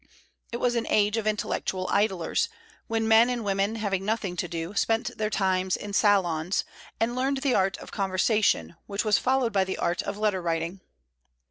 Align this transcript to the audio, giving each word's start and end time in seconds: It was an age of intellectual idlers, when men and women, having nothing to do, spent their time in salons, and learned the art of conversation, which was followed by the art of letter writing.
It 0.51 0.57
was 0.57 0.73
an 0.73 0.87
age 0.89 1.15
of 1.15 1.27
intellectual 1.27 1.87
idlers, 1.91 2.49
when 2.87 3.07
men 3.07 3.29
and 3.29 3.43
women, 3.45 3.75
having 3.75 4.03
nothing 4.03 4.35
to 4.37 4.47
do, 4.47 4.73
spent 4.73 5.15
their 5.15 5.29
time 5.29 5.69
in 5.79 5.93
salons, 5.93 6.63
and 6.99 7.15
learned 7.15 7.43
the 7.43 7.53
art 7.53 7.77
of 7.77 7.91
conversation, 7.91 8.75
which 8.87 9.05
was 9.05 9.19
followed 9.19 9.53
by 9.53 9.63
the 9.63 9.77
art 9.77 10.01
of 10.01 10.17
letter 10.17 10.41
writing. 10.41 10.81